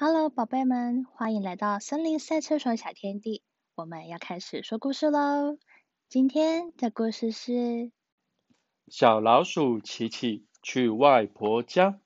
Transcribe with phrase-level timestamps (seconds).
[0.00, 3.42] Hello，宝贝们，欢迎来到森林赛车手小天地。
[3.74, 5.58] 我们要开始说故事喽。
[6.08, 7.90] 今天的故事是
[8.86, 11.98] 小老鼠琪琪去外婆家。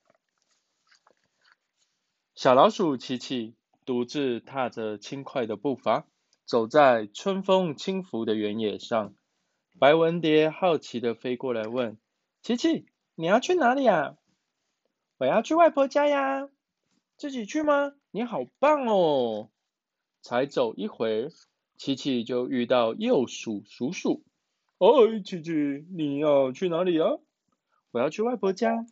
[2.33, 3.53] 小老鼠琪琪
[3.85, 6.07] 独自踏着轻快的步伐，
[6.45, 9.13] 走在春风轻拂的原野上。
[9.77, 11.99] 白文蝶好奇的飞过来问
[12.41, 14.15] ：“琪琪，你要去哪里啊
[15.19, 16.49] ？”“我要去外婆家呀。”
[17.23, 17.93] 自己去吗？
[18.11, 19.49] 你好棒哦！
[20.21, 21.31] 才走一会儿，
[21.77, 24.25] 琪琪就遇到鼬鼠鼠鼠。
[24.79, 27.11] 哎，琪琪，你要去哪里啊？
[27.91, 28.85] 我要去外婆家。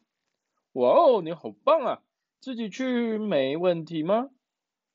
[0.71, 2.01] 哇哦，你好棒啊！
[2.39, 4.29] 自己去没问题吗？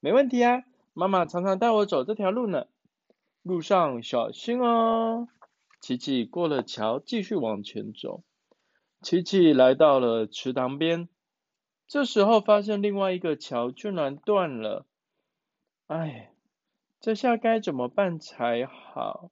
[0.01, 0.63] 没问题啊，
[0.95, 2.69] 妈妈常常带我走这条路呢。
[3.43, 5.29] 路上小心哦。
[5.83, 8.25] 琪琪过了桥，继续往前走。
[9.03, 11.11] 琪琪来到了池塘边。
[11.89, 14.87] 这时候发现另外一个桥居然断了，
[15.87, 16.33] 哎，
[17.01, 19.31] 这下该怎么办才好？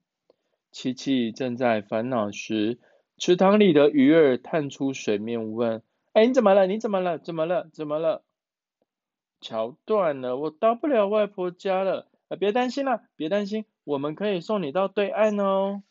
[0.71, 2.79] 琪琪正在烦恼时，
[3.17, 5.83] 池塘里的鱼儿探出水面问
[6.15, 6.67] ：“哎，你怎么了？
[6.67, 7.19] 你怎么了？
[7.19, 7.69] 怎么了？
[7.73, 8.25] 怎么了？”
[9.41, 12.09] 桥断了，我到不了外婆家了。
[12.29, 15.83] 啊，别担心啦，别担心，我们可以送你到对岸哦。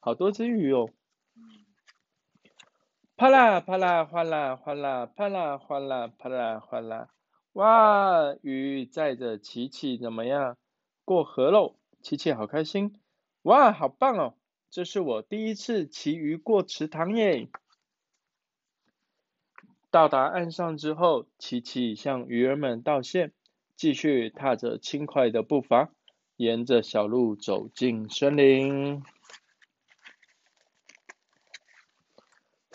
[0.00, 0.90] 好多只鱼哦。
[3.20, 7.10] 啪啦啪啦哗啦哗啦啪啦哗啦啪啦哗啦，
[7.52, 8.34] 哇！
[8.40, 10.56] 鱼载着琪琪怎么样？
[11.04, 11.74] 过河喽！
[12.00, 12.98] 琪琪好开心，
[13.42, 14.34] 哇，好棒哦！
[14.70, 17.50] 这是我第一次骑鱼过池塘耶。
[19.90, 23.32] 到达岸上之后，琪琪向鱼儿们道谢，
[23.76, 25.90] 继续踏着轻快的步伐，
[26.38, 29.02] 沿着小路走进森林。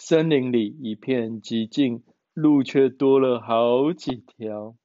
[0.08, 2.04] 森林里一片寂静，
[2.36, 4.76] 路却多了好几条。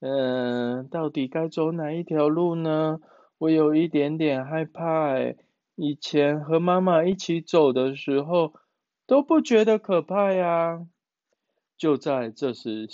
[0.00, 3.00] 嗯，到底该走哪一条路呢？
[3.38, 5.14] 我有一点点害怕。
[5.76, 8.52] 以前和妈妈一起走的时候，
[9.06, 10.86] 都不觉得可怕呀。
[11.78, 12.86] 就在这时，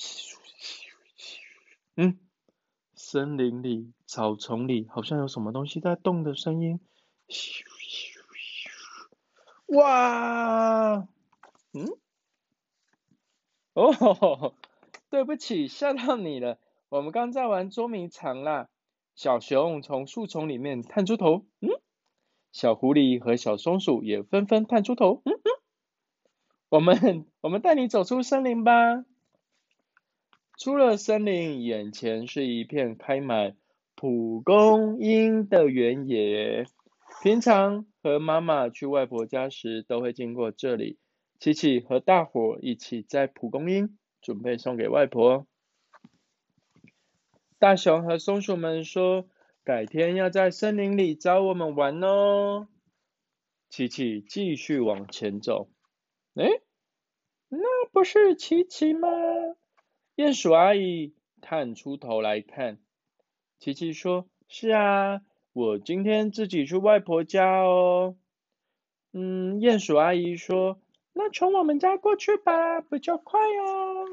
[1.96, 2.16] 嗯，
[2.94, 6.78] 森林里草丛里好像有什么东西在动的声音。
[9.66, 11.08] 哇！
[11.76, 11.86] 嗯，
[13.74, 14.54] 哦，
[15.10, 16.58] 对不起，吓到你了。
[16.88, 18.68] 我们刚在玩捉迷藏啦。
[19.14, 21.68] 小熊从树丛里面探出头，嗯，
[22.52, 25.50] 小狐狸和小松鼠也纷纷探出头，嗯嗯。
[26.70, 29.04] 我们， 我们带你走出森林吧。
[30.58, 33.56] 出了森林，眼前是一片开满
[33.94, 36.66] 蒲公英的原野。
[37.22, 40.98] 平常和妈妈去外婆家时，都会经过这里。
[41.38, 45.46] 琪琪和大伙一起摘蒲公英，准备送给外婆。
[47.58, 49.28] 大熊和松鼠们说
[49.62, 52.68] ：“改天要在森林里找我们玩哦。”
[53.68, 55.68] 琪琪继续往前走。
[56.34, 56.48] 哎，
[57.48, 57.58] 那
[57.92, 59.08] 不是琪琪吗？
[60.16, 62.78] 鼹鼠阿姨探出头来看。
[63.58, 65.20] 琪琪说：“是啊，
[65.52, 68.16] 我今天自己去外婆家哦。”
[69.12, 70.80] 嗯，鼹鼠阿姨说。
[71.18, 74.04] 那从我们家过去吧，比较快哦。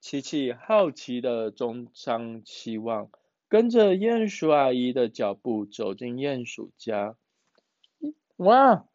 [0.00, 3.08] 琪琪好奇的中上希望，
[3.48, 7.14] 跟着鼹鼠阿姨的脚步走进鼹鼠家。
[8.34, 8.88] 哇，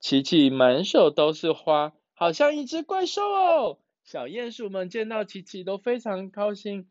[0.00, 3.78] 琪琪满手都是花，好像一只怪兽哦。
[4.04, 6.90] 小鼹鼠们见到琪琪都非常高兴，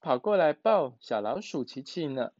[0.00, 2.32] 跑过来抱小老鼠琪琪呢。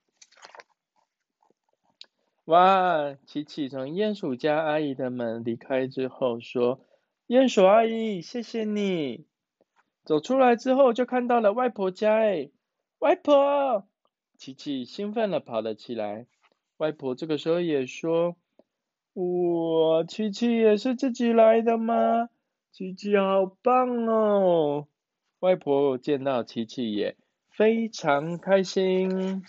[2.47, 3.15] 哇！
[3.25, 6.79] 琪琪从鼹鼠家阿姨的门离开之后，说
[7.27, 9.25] ：“鼹鼠阿姨，谢谢你。”
[10.05, 12.17] 走出来之后，就看到了外婆家。
[12.17, 12.51] 哎，
[12.99, 13.87] 外婆！
[14.37, 16.27] 琪琪兴奋的跑了起来。
[16.77, 18.37] 外婆这个时候也说
[19.15, 22.29] ：“哇，琪琪也是自己来的吗？
[22.73, 24.87] 琪琪好棒哦！”
[25.41, 27.17] 外婆见到琪琪也
[27.49, 29.43] 非常开心。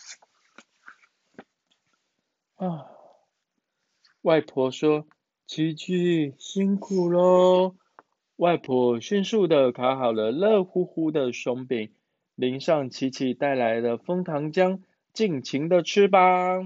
[2.55, 2.89] 啊！
[4.21, 5.05] 外婆说
[5.45, 7.75] ：“琪琪辛苦喽。”
[8.37, 11.93] 外婆迅速的烤好了热乎乎的松饼，
[12.35, 14.81] 淋上琪琪带来的枫糖浆，
[15.13, 16.59] 尽情的吃吧！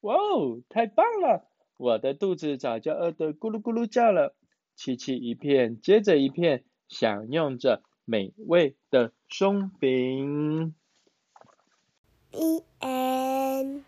[0.00, 1.48] 哇哦，太棒了！
[1.78, 4.34] 我的肚子早就饿得咕噜咕噜叫了。
[4.76, 10.74] 琪琪一片接着一片，享用着美味的松饼。
[12.32, 13.84] E N